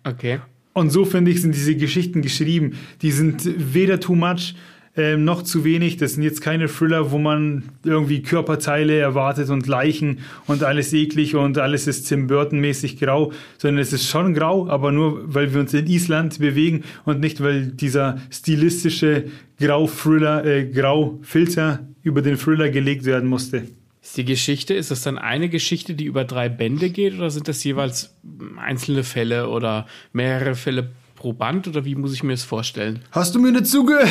Okay. 0.03 0.39
Und 0.74 0.89
so 0.89 1.06
finde 1.06 1.32
ich, 1.32 1.42
sind 1.42 1.56
diese 1.56 1.75
Geschichten 1.75 2.22
geschrieben. 2.22 2.74
Die 3.01 3.12
sind 3.12 3.74
weder 3.74 4.01
too 4.01 4.15
much 4.15 4.56
ähm, 4.95 5.23
noch 5.23 5.41
zu 5.41 5.63
wenig. 5.63 5.97
Das 5.97 6.13
sind 6.13 6.23
jetzt 6.23 6.41
keine 6.41 6.67
Thriller, 6.67 7.12
wo 7.12 7.17
man 7.17 7.63
irgendwie 7.83 8.21
Körperteile 8.21 8.97
erwartet 8.97 9.50
und 9.50 9.67
Leichen 9.67 10.19
und 10.45 10.63
alles 10.63 10.93
eklig 10.93 11.35
und 11.35 11.57
alles 11.57 11.88
ist 11.88 12.03
Tim 12.03 12.27
Burton-mäßig 12.27 13.00
grau, 13.00 13.31
sondern 13.57 13.81
es 13.81 13.91
ist 13.91 14.07
schon 14.07 14.33
grau, 14.33 14.67
aber 14.69 14.91
nur, 14.91 15.33
weil 15.33 15.53
wir 15.53 15.62
uns 15.62 15.73
in 15.73 15.88
Island 15.88 16.39
bewegen 16.39 16.83
und 17.05 17.19
nicht, 17.19 17.41
weil 17.41 17.67
dieser 17.67 18.21
stilistische 18.29 19.25
Grau-Thriller, 19.59 20.45
äh, 20.45 20.65
Grau-Filter 20.65 21.88
über 22.03 22.21
den 22.21 22.38
Thriller 22.38 22.69
gelegt 22.69 23.05
werden 23.05 23.29
musste. 23.29 23.63
Ist 24.03 24.17
die 24.17 24.25
Geschichte, 24.25 24.73
ist 24.73 24.91
das 24.91 25.01
dann 25.01 25.17
eine 25.17 25.47
Geschichte, 25.47 25.93
die 25.93 26.03
über 26.03 26.25
drei 26.25 26.50
Bände 26.50 26.89
geht 26.89 27.13
oder 27.15 27.31
sind 27.31 27.47
das 27.47 27.63
jeweils 27.63 28.13
einzelne 28.57 29.03
Fälle 29.03 29.47
oder 29.47 29.88
mehrere 30.12 30.55
Fälle 30.55 30.89
pro 31.15 31.31
Band 31.31 31.69
oder 31.69 31.85
wie 31.85 31.95
muss 31.95 32.13
ich 32.13 32.21
mir 32.21 32.33
das 32.33 32.43
vorstellen? 32.43 33.00
Hast 33.12 33.33
du 33.33 33.39
mir 33.39 33.53
nicht 33.53 33.67
zugehört? 33.67 34.09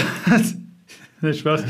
Spaß. 1.32 1.64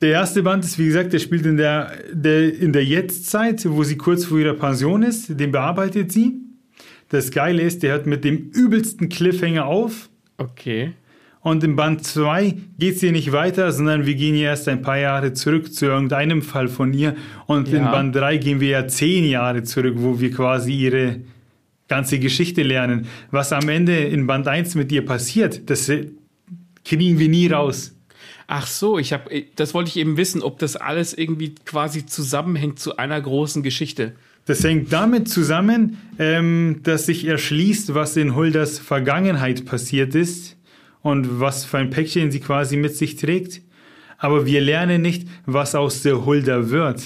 Der 0.00 0.10
erste 0.10 0.42
Band 0.42 0.64
ist, 0.64 0.78
wie 0.78 0.86
gesagt, 0.86 1.12
der 1.12 1.18
spielt 1.18 1.46
in 1.46 1.56
der, 1.56 1.92
der, 2.12 2.54
in 2.54 2.72
der 2.72 2.84
Jetztzeit, 2.84 3.64
wo 3.68 3.84
sie 3.84 3.96
kurz 3.96 4.24
vor 4.24 4.38
ihrer 4.38 4.54
Pension 4.54 5.02
ist. 5.02 5.38
Den 5.38 5.52
bearbeitet 5.52 6.12
sie. 6.12 6.40
Das 7.08 7.30
Geile 7.30 7.62
ist, 7.62 7.82
der 7.82 7.92
hört 7.92 8.06
mit 8.06 8.24
dem 8.24 8.50
übelsten 8.52 9.08
Cliffhanger 9.08 9.66
auf. 9.66 10.08
Okay. 10.38 10.94
Und 11.40 11.64
im 11.64 11.74
Band 11.74 12.04
2 12.04 12.54
geht 12.78 12.94
es 12.94 13.00
hier 13.00 13.12
nicht 13.12 13.32
weiter, 13.32 13.72
sondern 13.72 14.06
wir 14.06 14.14
gehen 14.14 14.34
hier 14.34 14.46
erst 14.46 14.68
ein 14.68 14.80
paar 14.80 14.98
Jahre 14.98 15.32
zurück 15.32 15.74
zu 15.74 15.86
irgendeinem 15.86 16.40
Fall 16.40 16.68
von 16.68 16.92
ihr. 16.92 17.16
Und 17.46 17.68
ja. 17.68 17.78
in 17.78 17.84
Band 17.84 18.16
3 18.16 18.36
gehen 18.36 18.60
wir 18.60 18.68
ja 18.68 18.88
zehn 18.88 19.24
Jahre 19.24 19.64
zurück, 19.64 19.94
wo 19.98 20.20
wir 20.20 20.30
quasi 20.30 20.72
ihre 20.72 21.20
ganze 21.88 22.18
Geschichte 22.20 22.62
lernen. 22.62 23.06
Was 23.30 23.52
am 23.52 23.68
Ende 23.68 23.96
in 23.98 24.26
Band 24.26 24.46
1 24.46 24.76
mit 24.76 24.92
ihr 24.92 25.04
passiert, 25.04 25.68
das 25.68 25.90
kriegen 26.84 27.18
wir 27.18 27.28
nie 27.28 27.48
raus. 27.48 27.94
Ach 28.46 28.66
so, 28.66 28.98
ich 28.98 29.12
habe, 29.12 29.44
das 29.56 29.74
wollte 29.74 29.88
ich 29.88 29.96
eben 29.96 30.16
wissen, 30.16 30.42
ob 30.42 30.58
das 30.58 30.76
alles 30.76 31.14
irgendwie 31.14 31.54
quasi 31.64 32.06
zusammenhängt 32.06 32.78
zu 32.78 32.96
einer 32.96 33.20
großen 33.20 33.62
Geschichte. 33.62 34.14
Das 34.44 34.64
hängt 34.64 34.92
damit 34.92 35.28
zusammen, 35.28 35.98
ähm, 36.18 36.80
dass 36.82 37.06
sich 37.06 37.24
erschließt, 37.26 37.94
was 37.94 38.16
in 38.16 38.34
Hulders 38.34 38.78
Vergangenheit 38.78 39.64
passiert 39.64 40.14
ist 40.14 40.56
und 41.00 41.40
was 41.40 41.64
für 41.64 41.78
ein 41.78 41.90
Päckchen 41.90 42.32
sie 42.32 42.40
quasi 42.40 42.76
mit 42.76 42.96
sich 42.96 43.16
trägt. 43.16 43.62
Aber 44.18 44.46
wir 44.46 44.60
lernen 44.60 45.02
nicht, 45.02 45.28
was 45.46 45.74
aus 45.74 46.02
der 46.02 46.24
Hulda 46.24 46.70
wird. 46.70 47.02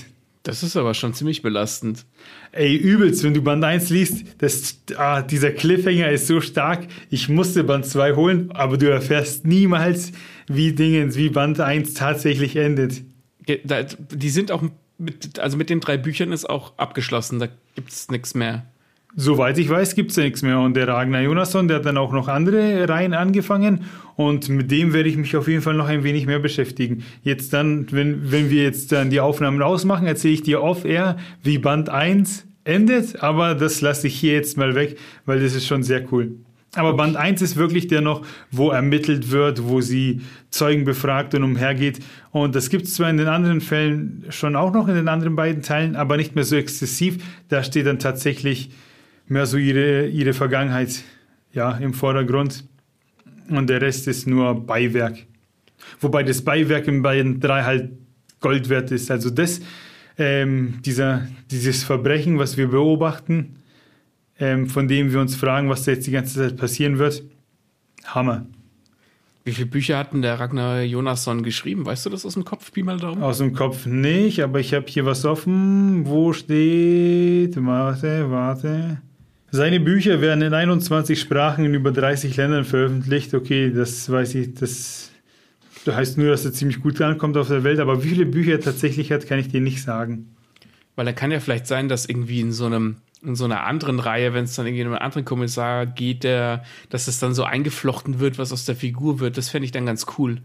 Das 0.46 0.62
ist 0.62 0.76
aber 0.76 0.94
schon 0.94 1.12
ziemlich 1.12 1.42
belastend. 1.42 2.06
Ey, 2.52 2.76
übelst, 2.76 3.24
wenn 3.24 3.34
du 3.34 3.42
Band 3.42 3.64
1 3.64 3.90
liest, 3.90 4.24
das, 4.38 4.78
ah, 4.96 5.20
dieser 5.20 5.50
Cliffhanger 5.50 6.08
ist 6.12 6.28
so 6.28 6.40
stark. 6.40 6.86
Ich 7.10 7.28
musste 7.28 7.64
Band 7.64 7.84
2 7.84 8.14
holen, 8.14 8.52
aber 8.52 8.78
du 8.78 8.88
erfährst 8.88 9.44
niemals, 9.44 10.12
wie 10.46 10.72
Dingens, 10.72 11.16
wie 11.16 11.30
Band 11.30 11.58
1 11.58 11.94
tatsächlich 11.94 12.54
endet. 12.54 13.02
Die 13.40 14.30
sind 14.30 14.52
auch 14.52 14.62
mit, 14.98 15.40
also 15.40 15.56
mit 15.56 15.68
den 15.68 15.80
drei 15.80 15.96
Büchern 15.96 16.30
ist 16.30 16.48
auch 16.48 16.78
abgeschlossen, 16.78 17.40
da 17.40 17.48
gibt 17.74 17.90
es 17.90 18.08
nichts 18.08 18.36
mehr. 18.36 18.66
Soweit 19.14 19.56
ich 19.56 19.68
weiß, 19.68 19.94
gibt 19.94 20.10
es 20.10 20.16
ja 20.16 20.24
nichts 20.24 20.42
mehr. 20.42 20.58
Und 20.58 20.74
der 20.74 20.88
Ragnar 20.88 21.22
Jonasson, 21.22 21.68
der 21.68 21.78
hat 21.78 21.86
dann 21.86 21.96
auch 21.96 22.12
noch 22.12 22.28
andere 22.28 22.88
Reihen 22.88 23.14
angefangen. 23.14 23.84
Und 24.14 24.48
mit 24.48 24.70
dem 24.70 24.92
werde 24.92 25.08
ich 25.08 25.16
mich 25.16 25.36
auf 25.36 25.48
jeden 25.48 25.62
Fall 25.62 25.74
noch 25.74 25.88
ein 25.88 26.04
wenig 26.04 26.26
mehr 26.26 26.38
beschäftigen. 26.38 27.04
Jetzt 27.22 27.52
dann, 27.52 27.86
wenn, 27.92 28.30
wenn 28.30 28.50
wir 28.50 28.62
jetzt 28.62 28.92
dann 28.92 29.10
die 29.10 29.20
Aufnahmen 29.20 29.62
ausmachen, 29.62 30.06
erzähle 30.06 30.34
ich 30.34 30.42
dir 30.42 30.62
off-air, 30.62 31.16
wie 31.42 31.58
Band 31.58 31.88
1 31.88 32.46
endet. 32.64 33.22
Aber 33.22 33.54
das 33.54 33.80
lasse 33.80 34.08
ich 34.08 34.16
hier 34.16 34.34
jetzt 34.34 34.58
mal 34.58 34.74
weg, 34.74 34.98
weil 35.24 35.40
das 35.40 35.54
ist 35.54 35.66
schon 35.66 35.82
sehr 35.82 36.12
cool. 36.12 36.36
Aber 36.74 36.92
Band 36.92 37.16
1 37.16 37.40
ist 37.40 37.56
wirklich 37.56 37.86
der 37.88 38.02
noch, 38.02 38.22
wo 38.50 38.70
ermittelt 38.70 39.30
wird, 39.30 39.64
wo 39.64 39.80
sie 39.80 40.20
Zeugen 40.50 40.84
befragt 40.84 41.34
und 41.34 41.42
umhergeht. 41.42 42.00
Und 42.32 42.54
das 42.54 42.68
gibt 42.68 42.84
es 42.84 42.94
zwar 42.94 43.08
in 43.08 43.16
den 43.16 43.28
anderen 43.28 43.62
Fällen 43.62 44.26
schon 44.28 44.56
auch 44.56 44.72
noch 44.72 44.88
in 44.88 44.94
den 44.94 45.08
anderen 45.08 45.36
beiden 45.36 45.62
Teilen, 45.62 45.96
aber 45.96 46.18
nicht 46.18 46.34
mehr 46.34 46.44
so 46.44 46.54
exzessiv. 46.54 47.16
Da 47.48 47.62
steht 47.62 47.86
dann 47.86 47.98
tatsächlich 47.98 48.70
mehr 49.28 49.46
so 49.46 49.56
ihre, 49.56 50.06
ihre 50.06 50.32
Vergangenheit 50.32 51.02
ja, 51.52 51.72
im 51.72 51.94
Vordergrund. 51.94 52.64
Und 53.48 53.68
der 53.68 53.80
Rest 53.80 54.08
ist 54.08 54.26
nur 54.26 54.66
Beiwerk. 54.66 55.18
Wobei 56.00 56.22
das 56.22 56.42
Beiwerk 56.42 56.88
in 56.88 57.02
beiden 57.02 57.40
drei 57.40 57.62
halt 57.62 57.92
Gold 58.40 58.68
wert 58.68 58.90
ist. 58.90 59.10
Also 59.10 59.30
das, 59.30 59.60
ähm, 60.18 60.80
dieser, 60.84 61.26
dieses 61.50 61.84
Verbrechen, 61.84 62.38
was 62.38 62.56
wir 62.56 62.68
beobachten, 62.68 63.56
ähm, 64.38 64.66
von 64.66 64.88
dem 64.88 65.12
wir 65.12 65.20
uns 65.20 65.34
fragen, 65.34 65.68
was 65.68 65.84
da 65.84 65.92
jetzt 65.92 66.06
die 66.06 66.10
ganze 66.10 66.40
Zeit 66.40 66.56
passieren 66.56 66.98
wird. 66.98 67.22
Hammer. 68.04 68.46
Wie 69.44 69.52
viele 69.52 69.66
Bücher 69.66 69.98
hat 69.98 70.12
denn 70.12 70.22
der 70.22 70.40
Ragnar 70.40 70.82
Jonasson 70.82 71.44
geschrieben? 71.44 71.86
Weißt 71.86 72.04
du 72.04 72.10
das 72.10 72.26
aus 72.26 72.34
dem 72.34 72.44
Kopf, 72.44 72.72
Pi 72.72 72.82
mal 72.82 72.98
Daumen? 72.98 73.22
Aus 73.22 73.38
dem 73.38 73.52
Kopf 73.52 73.86
nicht, 73.86 74.42
aber 74.42 74.58
ich 74.58 74.74
habe 74.74 74.86
hier 74.88 75.06
was 75.06 75.24
offen. 75.24 76.04
Wo 76.04 76.32
steht? 76.32 77.54
Warte, 77.64 78.28
warte. 78.28 79.00
Seine 79.56 79.80
Bücher 79.80 80.20
werden 80.20 80.42
in 80.42 80.52
21 80.52 81.18
Sprachen 81.18 81.64
in 81.64 81.72
über 81.72 81.90
30 81.90 82.36
Ländern 82.36 82.66
veröffentlicht. 82.66 83.32
Okay, 83.32 83.72
das 83.74 84.10
weiß 84.10 84.34
ich, 84.34 84.52
das 84.52 85.10
heißt 85.86 86.18
nur, 86.18 86.28
dass 86.28 86.44
er 86.44 86.52
ziemlich 86.52 86.82
gut 86.82 87.00
ankommt 87.00 87.38
auf 87.38 87.48
der 87.48 87.64
Welt, 87.64 87.80
aber 87.80 88.04
wie 88.04 88.10
viele 88.10 88.26
Bücher 88.26 88.52
er 88.52 88.60
tatsächlich 88.60 89.10
hat, 89.12 89.26
kann 89.26 89.38
ich 89.38 89.48
dir 89.48 89.62
nicht 89.62 89.82
sagen. 89.82 90.36
Weil 90.94 91.06
er 91.06 91.14
kann 91.14 91.30
ja 91.30 91.40
vielleicht 91.40 91.66
sein, 91.66 91.88
dass 91.88 92.04
irgendwie 92.04 92.40
in 92.40 92.52
so 92.52 92.66
einem 92.66 92.96
in 93.22 93.34
so 93.34 93.46
einer 93.46 93.64
anderen 93.64 93.98
Reihe, 93.98 94.34
wenn 94.34 94.44
es 94.44 94.54
dann 94.54 94.66
irgendwie 94.66 94.82
in 94.82 94.88
einem 94.88 94.98
anderen 94.98 95.24
Kommissar 95.24 95.86
geht, 95.86 96.22
der, 96.22 96.62
dass 96.90 97.08
es 97.08 97.18
dann 97.18 97.32
so 97.32 97.44
eingeflochten 97.44 98.20
wird, 98.20 98.38
was 98.38 98.52
aus 98.52 98.66
der 98.66 98.76
Figur 98.76 99.20
wird. 99.20 99.38
Das 99.38 99.48
fände 99.48 99.64
ich 99.64 99.72
dann 99.72 99.86
ganz 99.86 100.04
cool. 100.18 100.42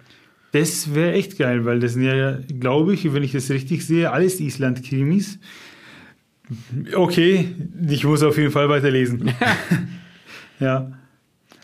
Das 0.53 0.95
wäre 0.95 1.11
echt 1.11 1.37
geil, 1.37 1.65
weil 1.65 1.81
das 1.81 1.93
sind 1.93 2.03
ja, 2.03 2.39
glaube 2.59 2.93
ich, 2.93 3.13
wenn 3.13 3.23
ich 3.23 3.33
das 3.33 3.49
richtig 3.49 3.85
sehe, 3.85 4.11
alles 4.11 4.39
Island-Krimis. 4.39 5.37
Okay, 6.93 7.55
ich 7.87 8.03
muss 8.03 8.23
auf 8.23 8.37
jeden 8.37 8.51
Fall 8.51 8.67
weiterlesen. 8.69 9.31
ja. 10.59 10.91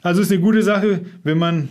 Also 0.02 0.22
ist 0.22 0.32
eine 0.32 0.40
gute 0.40 0.64
Sache, 0.64 1.06
wenn 1.24 1.38
man 1.38 1.70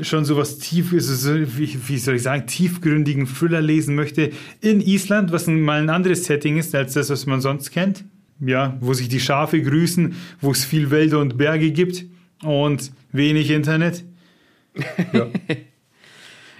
schon 0.00 0.24
sowas 0.24 0.58
tief, 0.58 0.92
wie, 0.92 1.88
wie 1.88 1.98
soll 1.98 2.16
ich 2.16 2.22
sagen, 2.22 2.46
tiefgründigen 2.46 3.26
Thriller 3.26 3.60
lesen 3.60 3.94
möchte 3.94 4.30
in 4.60 4.80
Island, 4.80 5.32
was 5.32 5.46
mal 5.46 5.82
ein 5.82 5.90
anderes 5.90 6.24
Setting 6.24 6.58
ist 6.58 6.74
als 6.74 6.94
das, 6.94 7.10
was 7.10 7.26
man 7.26 7.40
sonst 7.40 7.70
kennt 7.70 8.04
ja, 8.46 8.76
wo 8.80 8.92
sich 8.92 9.08
die 9.08 9.20
Schafe 9.20 9.62
grüßen, 9.62 10.14
wo 10.40 10.50
es 10.50 10.64
viel 10.64 10.90
Wälder 10.90 11.20
und 11.20 11.38
Berge 11.38 11.70
gibt 11.70 12.04
und 12.42 12.92
wenig 13.12 13.50
Internet. 13.50 14.04
Ja. 15.12 15.26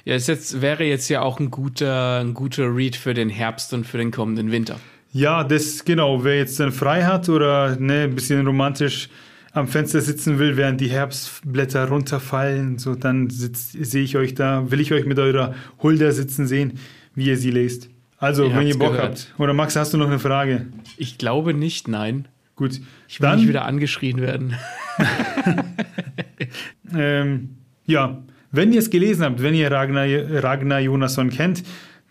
ja, 0.04 0.14
es 0.16 0.26
jetzt, 0.26 0.60
wäre 0.60 0.84
jetzt 0.84 1.08
ja 1.08 1.22
auch 1.22 1.40
ein 1.40 1.50
guter, 1.50 2.20
ein 2.20 2.34
guter 2.34 2.74
Read 2.74 2.94
für 2.94 3.14
den 3.14 3.30
Herbst 3.30 3.72
und 3.72 3.86
für 3.86 3.96
den 3.96 4.10
kommenden 4.10 4.52
Winter. 4.52 4.78
Ja, 5.12 5.44
das 5.44 5.84
genau. 5.84 6.24
Wer 6.24 6.38
jetzt 6.38 6.58
dann 6.58 6.72
frei 6.72 7.04
hat 7.04 7.28
oder 7.28 7.76
ne, 7.76 8.04
ein 8.04 8.14
bisschen 8.14 8.46
romantisch 8.46 9.08
am 9.52 9.68
Fenster 9.68 10.00
sitzen 10.00 10.38
will, 10.38 10.56
während 10.56 10.80
die 10.80 10.88
Herbstblätter 10.88 11.88
runterfallen, 11.88 12.78
so 12.78 12.94
dann 12.94 13.28
sehe 13.28 14.02
ich 14.02 14.16
euch 14.16 14.34
da, 14.34 14.70
will 14.70 14.80
ich 14.80 14.92
euch 14.92 15.04
mit 15.04 15.18
eurer 15.18 15.54
Hulda 15.82 16.10
sitzen 16.12 16.46
sehen, 16.46 16.78
wie 17.14 17.26
ihr 17.26 17.36
sie 17.36 17.50
lest. 17.50 17.90
Also, 18.16 18.46
ihr 18.46 18.56
wenn 18.56 18.66
ihr 18.66 18.78
Bock 18.78 18.92
gehört. 18.92 19.28
habt. 19.28 19.34
Oder 19.38 19.52
Max, 19.52 19.76
hast 19.76 19.92
du 19.92 19.98
noch 19.98 20.06
eine 20.06 20.18
Frage? 20.18 20.68
Ich 20.96 21.18
glaube 21.18 21.52
nicht, 21.52 21.88
nein. 21.88 22.28
Gut. 22.56 22.80
Ich 23.08 23.20
will 23.20 23.28
dann, 23.28 23.38
nicht 23.40 23.48
wieder 23.48 23.64
angeschrien 23.66 24.20
werden. 24.20 24.54
ähm, 26.96 27.56
ja, 27.84 28.22
wenn 28.52 28.72
ihr 28.72 28.78
es 28.78 28.90
gelesen 28.90 29.24
habt, 29.24 29.42
wenn 29.42 29.54
ihr 29.54 29.70
Ragnar, 29.70 30.06
Ragnar 30.42 30.80
Jonasson 30.80 31.30
kennt, 31.30 31.62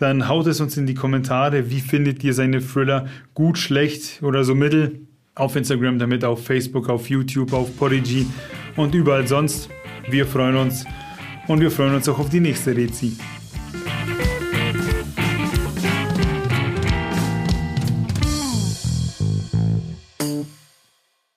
dann 0.01 0.27
haut 0.27 0.47
es 0.47 0.59
uns 0.59 0.77
in 0.77 0.87
die 0.87 0.95
Kommentare. 0.95 1.69
Wie 1.69 1.79
findet 1.79 2.23
ihr 2.23 2.33
seine 2.33 2.59
Thriller? 2.59 3.05
Gut, 3.33 3.57
schlecht 3.57 4.23
oder 4.23 4.43
so 4.43 4.55
mittel? 4.55 5.01
Auf 5.35 5.55
Instagram, 5.55 5.99
damit 5.99 6.25
auf 6.25 6.43
Facebook, 6.43 6.89
auf 6.89 7.09
YouTube, 7.09 7.53
auf 7.53 7.77
Podigy 7.77 8.25
und 8.75 8.95
überall 8.95 9.27
sonst. 9.27 9.69
Wir 10.09 10.25
freuen 10.25 10.55
uns 10.55 10.85
und 11.47 11.61
wir 11.61 11.71
freuen 11.71 11.95
uns 11.95 12.09
auch 12.09 12.19
auf 12.19 12.29
die 12.29 12.39
nächste 12.39 12.75
Rezi. 12.75 13.15